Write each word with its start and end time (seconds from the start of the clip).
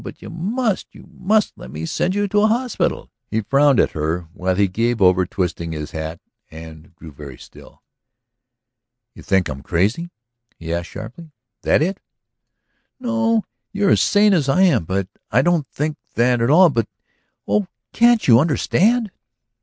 But 0.03 0.19
you 0.23 0.31
must, 0.31 0.95
you 0.95 1.05
must 1.13 1.53
let 1.59 1.69
me 1.69 1.85
send 1.85 2.15
you 2.15 2.27
to 2.29 2.39
a 2.39 2.47
hospital!" 2.47 3.11
He 3.29 3.41
frowned 3.41 3.79
at 3.79 3.91
her 3.91 4.21
while 4.33 4.55
he 4.55 4.67
gave 4.67 4.99
over 4.99 5.27
twirling 5.27 5.73
his 5.73 5.91
hat 5.91 6.19
and 6.49 6.95
grew 6.95 7.11
very 7.11 7.37
still. 7.37 7.83
"You 9.13 9.21
think 9.21 9.47
I 9.47 9.53
am 9.53 9.61
crazy?" 9.61 10.09
he 10.57 10.73
asked 10.73 10.89
sharply. 10.89 11.29
"That 11.61 11.83
it?" 11.83 11.99
"No. 12.99 13.43
You 13.71 13.89
are 13.89 13.91
as 13.91 14.01
sane 14.01 14.33
as 14.33 14.49
I 14.49 14.63
am. 14.63 14.87
I 15.29 15.41
don't 15.43 15.67
think 15.67 15.97
that 16.15 16.41
at 16.41 16.49
all. 16.49 16.71
But... 16.71 16.87
Oh, 17.47 17.67
can't 17.93 18.27
you 18.27 18.39
understand?" 18.39 19.11